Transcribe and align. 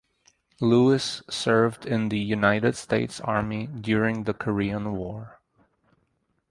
Lewis 0.59 1.21
served 1.29 1.85
in 1.85 2.09
the 2.09 2.17
United 2.17 2.75
States 2.75 3.19
Army 3.21 3.67
during 3.67 4.23
the 4.23 4.33
Korean 4.33 4.93
War. 4.93 5.39